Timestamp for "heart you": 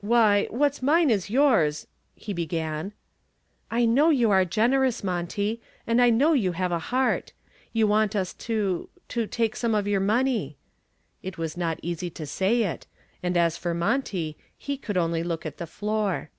6.94-7.88